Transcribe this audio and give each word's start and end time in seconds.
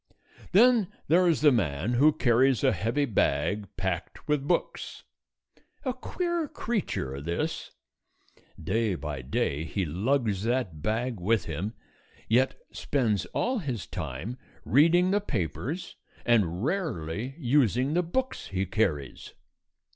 Then 0.51 0.87
there 1.09 1.27
is 1.27 1.41
the 1.41 1.51
man 1.51 1.93
who 1.93 2.11
carries 2.11 2.63
a 2.63 2.71
heavy 2.71 3.05
bag 3.05 3.67
packed 3.77 4.27
with 4.27 4.47
books. 4.47 5.03
A 5.85 5.93
queer 5.93 6.47
creature, 6.47 7.21
this. 7.21 7.69
Day 8.59 8.95
by 8.95 9.21
day 9.21 9.63
he 9.63 9.85
lugs 9.85 10.41
that 10.41 10.81
bag 10.81 11.19
with 11.19 11.45
him 11.45 11.75
yet 12.27 12.55
spends 12.71 13.27
all 13.27 13.59
his 13.59 13.85
time 13.85 14.39
reading 14.65 15.11
the 15.11 15.21
papers 15.21 15.97
and 16.25 16.63
rarely 16.63 17.35
using 17.37 17.93
the 17.93 18.01
books 18.01 18.47
he 18.47 18.65
carries. 18.65 19.35